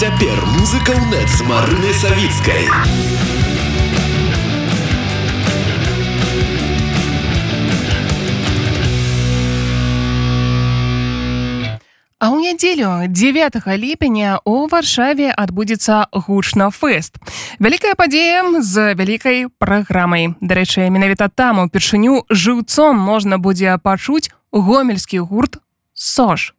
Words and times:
Цяпер 0.00 0.32
музыка 0.56 0.96
ў 0.96 1.12
нет 1.12 1.28
з 1.28 1.44
марынай 1.44 1.92
савіцкай. 1.92 2.64
А 12.16 12.32
ў 12.32 12.40
нядзелю 12.40 13.12
9 13.12 13.60
ліпеня 13.76 14.40
у 14.48 14.64
варшаве 14.72 15.28
адбудзецца 15.36 16.08
гучна 16.16 16.72
фэст. 16.72 17.20
Вялікая 17.60 17.92
падзея 17.92 18.40
з 18.56 18.96
вялікай 18.96 19.52
праграмай. 19.60 20.32
Дарэчы, 20.40 20.88
менавіта 20.88 21.28
там 21.28 21.60
упершыню 21.68 22.24
жыўцом 22.32 22.96
можна 22.96 23.36
будзе 23.36 23.76
пачуць 23.76 24.32
гомельскі 24.48 25.20
гурт 25.28 25.60
сош. 25.92 26.56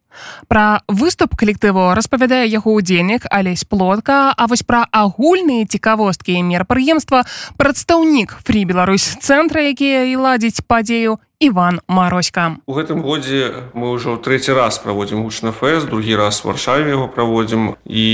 Пра 0.48 0.82
выступ 0.88 1.36
калектыву 1.40 1.94
распавядае 1.96 2.46
яго 2.52 2.76
ўдзельнік 2.78 3.28
алесь 3.32 3.64
плотка, 3.64 4.34
а 4.36 4.48
вось 4.48 4.64
пра 4.64 4.86
агульныя 4.92 5.66
цікавосткі 5.66 6.38
мерапрыемства 6.44 7.24
прадстаўнік 7.58 8.40
фрі 8.44 8.66
Беларусь 8.66 9.08
цэнтра, 9.20 9.68
якія 9.72 10.08
і 10.12 10.16
ладзіць 10.20 10.64
падзею 10.68 11.20
Іван 11.42 11.82
Мароська. 11.88 12.62
У 12.70 12.78
гэтым 12.78 13.02
годзе 13.02 13.74
мы 13.74 13.98
ўжо 13.98 14.22
трэці 14.22 14.54
раз 14.54 14.78
праводзім 14.78 15.26
гучна 15.26 15.50
фэст, 15.50 15.90
другі 15.90 16.14
раз 16.14 16.46
варшаве 16.46 16.94
яго 16.94 17.10
праводзім 17.10 17.74
і 17.90 18.06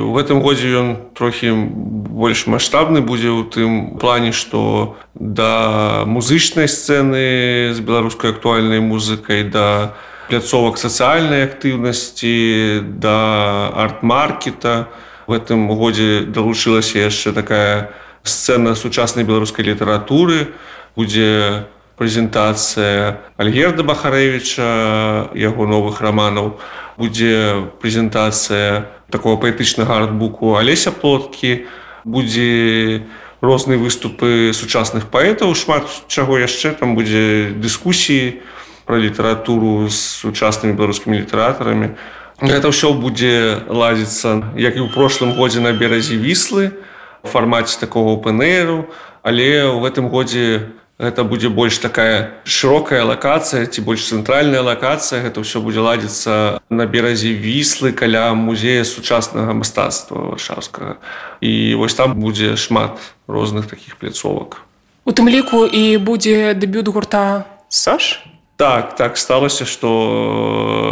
у 0.00 0.16
гэтым 0.16 0.40
годзе 0.40 0.72
ён 0.80 0.88
трохі 1.12 1.52
больш 1.52 2.48
маштабны 2.48 3.04
будзе 3.04 3.28
ў 3.28 3.44
тым 3.52 4.00
плане, 4.00 4.32
што 4.32 4.96
да 5.12 6.08
музычнай 6.08 6.72
сцэны 6.72 7.76
з 7.76 7.78
беларускай 7.84 8.32
актуальнай 8.32 8.80
музыкай 8.80 9.44
да 9.44 9.92
пляцовак 10.28 10.76
сацыяльнай 10.76 11.48
актыўнасці 11.48 12.84
да 13.00 13.72
арт-маркета. 13.74 14.88
В 15.26 15.36
гэтым 15.36 15.68
годзе 15.72 16.28
далучылася 16.28 17.00
яшчэ 17.00 17.32
такая 17.32 17.90
сцэна 18.22 18.76
сучаснай 18.76 19.24
беларускай 19.24 19.64
літаратуры, 19.64 20.52
будзе 20.96 21.68
прэзентацыя 21.96 23.18
Альгерда 23.36 23.82
Бахарэвіча, 23.82 25.34
яго 25.34 25.66
новых 25.66 26.00
раманаў, 26.00 26.60
будзе 26.96 27.68
прэзентацыя 27.82 28.86
такого 29.10 29.36
паэтычнага 29.40 30.04
артбуку 30.04 30.56
Алеся 30.56 30.92
плоткі, 30.92 31.66
будзе 32.04 33.08
розныя 33.40 33.78
выступы 33.78 34.52
сучасных 34.54 35.08
паэтаў, 35.08 35.54
шмат 35.54 35.88
чаго 36.08 36.38
яшчэ. 36.38 36.74
Там 36.78 36.94
будзе 36.94 37.50
дыскусіі, 37.54 38.42
про 38.88 38.96
літаратуру 38.96 39.84
з 39.92 40.00
сучаснымі 40.24 40.72
беларускімі 40.72 41.20
літаратарамі. 41.20 41.92
Гэта 42.40 42.72
ўсё 42.72 42.96
будзе 42.96 43.60
ладзіцца, 43.68 44.56
як 44.56 44.80
і 44.80 44.88
ў 44.88 44.88
прошлым 44.88 45.36
годзе 45.36 45.60
на 45.60 45.76
беразе 45.76 46.16
віслы, 46.16 46.72
фармаце 47.20 47.76
такого 47.76 48.16
пнру, 48.16 48.88
але 49.20 49.68
ў 49.68 49.76
гэтым 49.84 50.08
годзе 50.08 50.72
гэта 50.96 51.20
будзе 51.20 51.52
больш 51.52 51.76
такая 51.84 52.40
шырокая 52.48 53.04
лакацыя 53.04 53.68
ці 53.68 53.84
больш 53.84 54.08
цэнтральная 54.08 54.64
лакацыя, 54.64 55.20
гэта 55.20 55.44
ўсё 55.44 55.60
будзе 55.60 55.84
ладзіцца 55.84 56.56
на 56.72 56.88
беразе 56.88 57.36
віслы 57.36 57.92
каля 57.92 58.32
музея 58.32 58.88
сучаснага 58.88 59.52
мастацтва 59.52 60.32
варшаўскага. 60.32 60.96
І 61.44 61.76
вось 61.76 61.92
там 61.92 62.16
будзе 62.16 62.56
шмат 62.56 62.96
розных 63.28 63.68
такіх 63.68 64.00
пляцовак. 64.00 64.64
У 65.04 65.12
тым 65.12 65.28
ліку 65.28 65.68
і 65.68 66.00
будзе 66.00 66.56
дэбют 66.56 66.88
гурта 66.88 67.44
Саш. 67.68 68.24
Так, 68.58 68.96
так 68.98 69.14
сталася, 69.14 69.62
што 69.62 69.88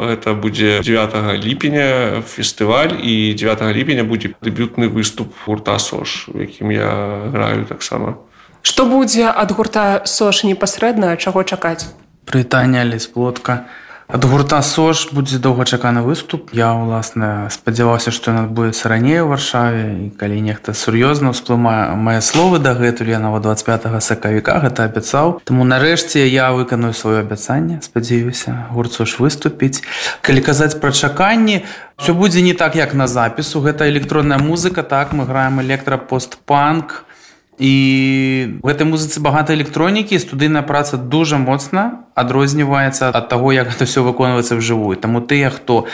гэта 0.06 0.38
будзе 0.38 0.78
9 0.86 1.34
ліпеня 1.42 2.22
фестываль 2.22 2.94
і 2.94 3.34
9 3.34 3.74
ліпеня 3.74 4.06
будзе 4.06 4.38
дэбютны 4.38 4.86
выступ 4.86 5.34
гурта 5.42 5.74
Сош, 5.82 6.30
якім 6.30 6.70
я 6.70 7.26
граю 7.34 7.66
таксама. 7.66 8.22
Што 8.62 8.86
будзе 8.86 9.26
ад 9.26 9.50
гурта 9.50 10.06
Сош 10.06 10.46
непасрэдна, 10.46 11.18
чаго 11.18 11.42
чакаць? 11.42 11.90
Прытання 12.22 12.86
лесплотка. 12.86 13.66
Ад 14.06 14.24
гурта 14.24 14.62
Сош 14.62 15.08
будзе 15.10 15.42
доўгачаканы 15.42 16.06
выступ. 16.06 16.54
Я 16.54 16.70
ўласна 16.78 17.50
спадзяваўся, 17.50 18.14
што 18.14 18.30
ён 18.30 18.46
адбудзецца 18.46 18.86
раней 18.86 19.18
у 19.18 19.26
варшаве 19.34 20.06
і 20.06 20.06
калі 20.14 20.38
нехта 20.46 20.78
сур'ёзна 20.78 21.34
ўсплымае 21.34 21.98
мае 21.98 22.22
словы 22.22 22.62
дагэтуль 22.62 23.10
я 23.10 23.18
нават 23.18 23.42
25 23.42 23.98
сакавіка 23.98 24.62
гэта 24.62 24.86
абяцаў. 24.86 25.42
Таму 25.42 25.66
нарэшце 25.66 26.22
я 26.22 26.54
выканую 26.54 26.94
сваё 26.94 27.26
абяцанне, 27.26 27.82
спадзяюся, 27.82 28.70
гурт 28.70 28.94
Сош 28.94 29.18
выступіць. 29.18 29.82
Калі 30.22 30.38
казаць 30.38 30.78
пра 30.78 30.94
чаканні, 30.94 31.66
ўсё 31.98 32.14
будзе 32.14 32.46
не 32.46 32.54
так 32.54 32.78
як 32.78 32.94
на 32.94 33.10
запісу. 33.10 33.58
Гэта 33.58 33.90
электронная 33.90 34.38
музыка, 34.38 34.86
так 34.86 35.18
мы 35.18 35.26
граем 35.26 35.58
электрапостпанк, 35.66 37.05
і 37.58 37.74
гэтай 38.62 38.86
музыцы 38.88 39.20
багата 39.20 39.56
электронікі 39.56 40.18
студыйная 40.20 40.62
праца 40.62 40.96
дужа 40.96 41.38
моцна 41.40 42.04
адрозніваецца 42.14 43.12
ад 43.12 43.28
таго 43.28 43.52
як 43.52 43.72
гэта 43.72 43.88
все 43.88 44.04
выконваецца 44.04 44.60
вжывую 44.60 44.96
таму 45.00 45.24
тыя 45.24 45.48
хто 45.50 45.86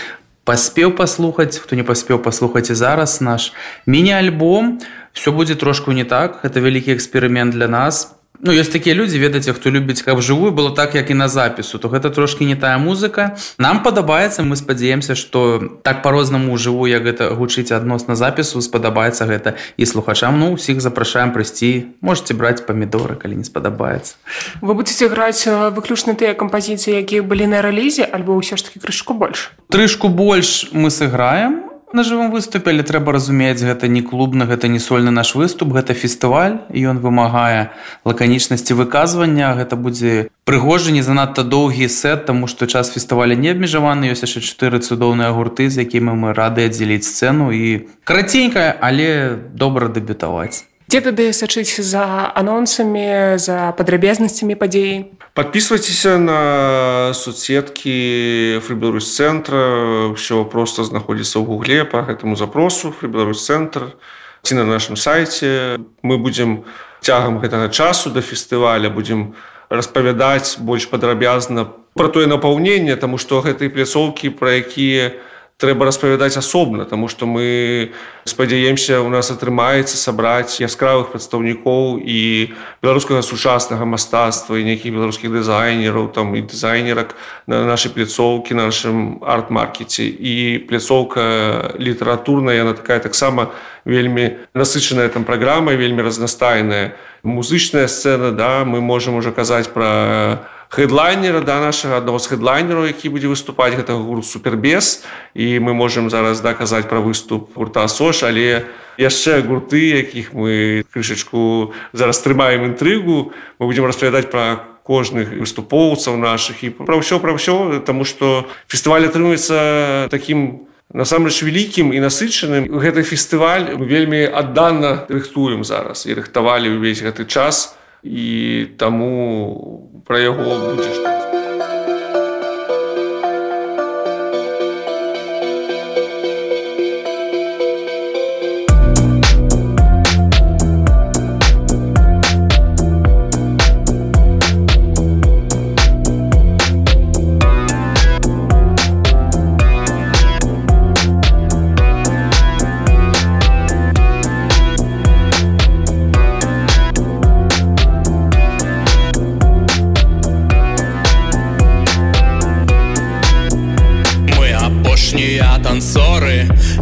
паспеў 0.43 0.91
паслухаць 0.99 1.59
хто 1.63 1.79
не 1.79 1.87
паспеў 1.87 2.19
паслухаць 2.19 2.71
і 2.71 2.75
зараз 2.75 3.21
наш 3.23 3.53
міні-альбом 3.87 4.83
все 5.13 5.31
будзе 5.31 5.55
трошку 5.55 5.93
не 5.93 6.05
так. 6.05 6.41
Это 6.45 6.61
вялікі 6.61 6.95
эксперымент 6.95 7.53
для 7.53 7.69
нас 7.69 8.17
Ну 8.43 8.51
ёсць 8.51 8.75
такія 8.75 8.99
людзі 8.99 9.23
ведаце 9.23 9.55
хто 9.55 9.71
любіць 9.71 10.03
каб 10.03 10.19
жывую 10.19 10.51
было 10.51 10.75
так 10.75 10.99
як 10.99 11.11
і 11.11 11.15
на 11.15 11.31
запісу 11.31 11.79
то 11.79 11.87
гэта 11.87 12.11
трошки 12.11 12.43
не 12.43 12.59
тая 12.59 12.75
музыка. 12.75 13.39
Нам 13.59 13.87
падабаецца 13.87 14.43
мы 14.43 14.59
спадзяемся 14.59 15.15
что 15.15 15.63
так 15.87 16.03
по-рознаму 16.03 16.59
жыву 16.59 16.91
як 16.91 17.07
гэта 17.07 17.31
гучыць 17.39 17.71
адносна 17.71 18.19
запісу 18.19 18.59
спадабаецца 18.59 19.31
гэта 19.31 19.55
і 19.79 19.87
слухачам. 19.87 20.43
Ну 20.43 20.59
усіх 20.59 20.83
запрашаем 20.83 21.31
прыйсці 21.31 21.95
можете 22.03 22.35
браць 22.35 22.67
памідоры 22.67 23.15
калі 23.15 23.39
не 23.39 23.47
спадабаецца. 23.47 24.19
Вы 24.59 24.75
будете 24.75 25.07
граць 25.07 25.47
выключна 25.47 26.19
тыя 26.19 26.35
кампазіцыі 26.35 26.99
якія 26.99 27.23
былі 27.23 27.47
на 27.47 27.63
рэлізе 27.63 28.11
альбо 28.11 28.35
ўсё 28.35 28.59
ж 28.59 28.67
таки 28.67 28.83
крышку 28.83 29.15
больш? 29.15 29.55
Трышку 29.71 30.11
больш 30.11 30.67
мы 30.75 30.91
сыграем 30.91 31.72
на 31.95 32.03
жывым 32.05 32.31
выступе 32.33 32.71
але 32.73 32.83
трэба 32.83 33.13
разумець 33.13 33.61
гэта 33.61 33.89
не 33.89 34.03
клубна 34.03 34.49
гэта 34.49 34.69
не 34.69 34.79
сольны 34.79 35.11
наш 35.11 35.35
выступ 35.35 35.77
гэта 35.77 35.95
фестываль 35.95 36.59
ён 36.73 36.99
вымагае 37.05 37.71
лаканічнасці 38.05 38.75
выказвання. 38.75 39.53
Гэта 39.61 39.77
будзе 39.77 40.33
прыгожа 40.45 40.91
не 40.97 41.03
занадта 41.03 41.45
доўгі 41.45 41.89
сет 41.89 42.27
таму 42.27 42.49
што 42.49 42.67
час 42.67 42.91
фестываля 42.91 43.37
не 43.37 43.53
абмежаваны. 43.53 44.09
Ёсць 44.09 44.25
яшчэ 44.25 44.41
чатыры 44.41 44.81
цудоўныя 44.81 45.31
гурты 45.37 45.69
з 45.69 45.85
якімі 45.85 46.17
мы 46.17 46.35
рады 46.35 46.67
аддзеліць 46.67 47.07
сцэну 47.07 47.53
і 47.53 47.89
караценькая 48.05 48.77
але 48.81 49.37
добра 49.53 49.93
дэбютаваць 49.93 50.72
Дзе 50.93 51.01
тады 51.01 51.33
сачыць 51.33 51.81
за 51.81 52.05
анонсамі 52.37 53.41
за 53.41 53.73
падрабязнасцямі 53.81 54.61
падзеі 54.61 55.09
подписывайтеся 55.33 56.19
на 56.21 57.15
соцсетки 57.17 58.61
фрибеларусь 58.61 59.09
центра. 59.09 60.13
Все 60.13 60.45
просто 60.45 60.85
знаходится 60.85 61.39
в 61.39 61.45
гугле 61.45 61.87
по 61.87 61.97
этому 61.97 62.37
запросу. 62.37 62.93
Фрибеларусь 62.93 63.41
центр. 63.41 63.97
Ці 64.43 64.55
на 64.55 64.65
нашем 64.65 64.97
сайте. 64.97 65.81
Мы 66.03 66.19
будем 66.19 66.65
цягам 67.01 67.41
гэтага 67.41 67.73
часу 67.73 68.11
до 68.11 68.21
фестываля 68.21 68.91
будем 68.91 69.35
распавядаць 69.71 70.59
больш 70.59 70.93
падрабязна 70.93 71.73
про 71.95 72.09
тое 72.09 72.27
напаўнение 72.27 72.97
тому 72.97 73.17
что 73.17 73.41
гэтай 73.41 73.73
пляцоўкі 73.73 74.29
про 74.37 74.61
якія 74.61 75.09
у 75.09 75.32
трэба 75.59 75.87
распавядаць 75.87 76.37
асобна 76.37 76.85
тому 76.85 77.09
что 77.09 77.27
мы 77.27 77.93
спадзяемся 78.25 79.01
у 79.01 79.09
нас 79.09 79.31
атрымаецца 79.31 79.97
сабраць 79.97 80.61
яскравых 80.61 81.11
прадстаўнікоў 81.11 81.99
і 82.03 82.55
беларускага 82.83 83.23
сучаснага 83.23 83.85
мастацтва 83.85 84.59
і 84.59 84.67
нейкіх 84.67 84.95
беларускіх 84.95 85.33
дызайнераў 85.33 86.09
там 86.15 86.35
і 86.39 86.43
дызайнерак 86.43 87.15
на 87.47 87.65
нашай 87.67 87.93
пляцоўкі 87.93 88.55
нашым 88.55 89.23
арт-маркеце. 89.23 90.07
І 90.07 90.63
пляцоўка 90.69 91.75
літаратурная 91.79 92.55
яна 92.55 92.75
такая 92.79 93.01
таксама 93.01 93.51
вельмі 93.85 94.39
насычаная 94.55 95.09
там 95.09 95.25
праграма 95.25 95.73
вельмі 95.73 96.03
разнастайная. 96.03 96.95
Музычная 97.23 97.87
сцена 97.87 98.33
да 98.33 98.65
мы 98.65 98.81
можемм 98.81 99.17
уже 99.17 99.33
казаць 99.33 99.69
про 99.69 100.47
хедлайнера 100.73 101.45
да 101.45 101.61
нашага 101.61 102.01
аднаго 102.01 102.17
з 102.17 102.33
хедлайнераў 102.33 102.89
які 102.89 103.13
будзе 103.13 103.29
выступаць 103.29 103.77
гэтага 103.77 104.01
гурт 104.01 104.25
супербес 104.25 105.05
і 105.37 105.61
мы 105.61 105.77
можемм 105.77 106.09
зараз 106.09 106.41
даказаць 106.41 106.89
пра 106.89 107.05
выступ 107.05 107.53
гурта 107.53 107.85
сош 107.93 108.25
але 108.25 108.65
яшчэ 108.97 109.45
гурты 109.45 110.01
якіх 110.01 110.33
мы 110.33 110.81
крышачку 110.89 111.77
зараз 111.93 112.25
трымаем 112.25 112.65
інтрыгу 112.73 113.37
мы 113.61 113.69
будзем 113.69 113.85
распавядаць 113.85 114.33
пра 114.33 114.65
кожных 114.83 115.37
выступоўцаў 115.37 116.17
наших 116.17 116.65
і 116.65 116.73
пра 116.73 116.97
ўсё 116.97 117.21
пра 117.21 117.37
ўсё 117.37 117.85
тому 117.85 118.09
что 118.09 118.49
фестываль 118.65 119.05
атрымуецца 119.13 120.09
таким 120.09 120.73
насамрэч 120.93 121.41
вялікім 121.45 121.93
і 121.97 122.01
насычаным. 122.05 122.69
Гэты 122.69 123.01
фестываль 123.01 123.77
вельмі 123.81 124.29
адданна 124.29 125.09
рыхтуем 125.09 125.65
зараз 125.65 126.05
і 126.05 126.17
рыхтавалі 126.21 126.77
ўвесь 126.77 127.01
гэты 127.01 127.25
час 127.25 127.77
і 128.03 128.67
таму 128.77 130.03
пра 130.07 130.19
яго 130.19 130.59
будзеш 130.67 130.99
там. 131.03 131.42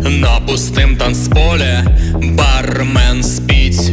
На 0.09 0.41
пустым 0.47 0.97
танцполе 0.97 1.85
бармен 2.37 3.23
спіць. 3.23 3.91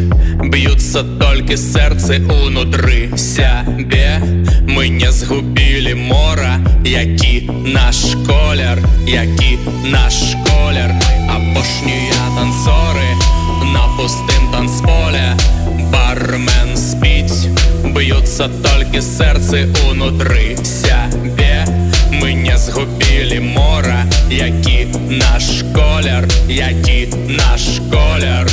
Б'юцца 0.51 1.04
толькі 1.19 1.57
сэрцы 1.57 2.19
унутры 2.27 3.09
сябе. 3.18 4.21
Мы 4.68 4.89
не 4.89 5.12
згубілі 5.12 5.94
мора 5.95 6.59
які 6.86 7.50
наш 7.65 8.15
колер 8.27 8.80
які 9.07 9.57
наш 9.92 10.36
колер. 10.48 10.94
Апошнія 11.27 12.24
танцоры 12.38 13.09
на 13.74 13.88
пустым 13.98 14.51
танцполе 14.51 15.36
бармен 15.92 16.77
спіць. 16.77 17.48
Б'юцца 17.95 18.50
толькі 18.63 19.01
сэрцы 19.01 19.68
унутры 19.89 20.56
сябе 20.63 21.46
згубілі 22.77 23.39
мора. 23.39 24.06
Які 24.29 24.88
наш 25.09 25.63
колер 25.74 26.27
які 26.50 27.07
наш 27.27 27.81
колер 27.91 28.47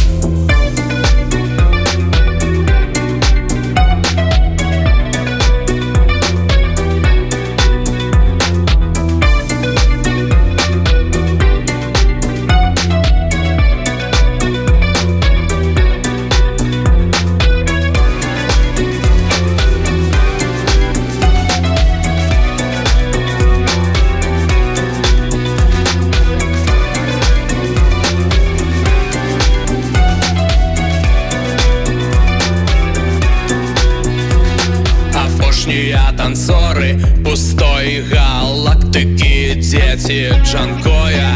дзеці 39.74 40.30
джанкоя 40.44 41.34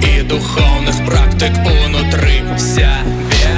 і 0.00 0.22
духовных 0.22 0.96
практык 1.04 1.52
унутры 1.68 2.40
сябе 2.56 3.50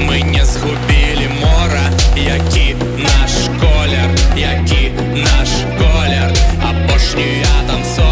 мы 0.00 0.20
не 0.22 0.44
згубілі 0.44 1.28
мора 1.40 1.86
які 2.16 2.74
наш 2.98 3.32
колер 3.62 4.10
які 4.36 4.90
наш 5.14 5.50
колер 5.78 6.30
апошнія 6.70 7.54
танцоры 7.68 8.07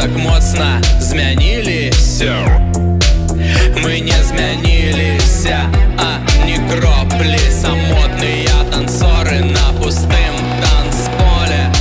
так 0.00 0.16
моцна 0.16 0.80
змянілі 1.00 1.90
все 1.90 2.34
мы 3.82 4.00
не 4.00 4.22
змяніліся 4.28 5.58
а 5.98 6.18
не 6.46 6.56
кроплі 6.68 7.38
самотныя 7.50 8.56
танцоры 8.70 9.40
на 9.40 9.72
пустым 9.80 10.34
танцполе 10.62 11.72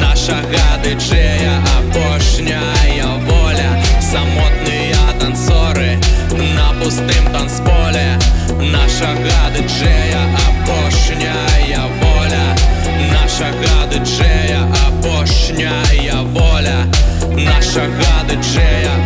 наша 0.00 0.36
гады 0.52 0.94
джея 0.94 1.54
апошняя 1.78 3.06
воля 3.28 3.70
самотныя 4.00 5.02
танцоры 5.20 5.98
на 6.56 6.72
пустым 6.82 7.24
танцполе 7.32 8.18
наша 8.60 9.14
гады 9.14 9.64
джея 9.66 10.13
DJ-a 18.35 19.04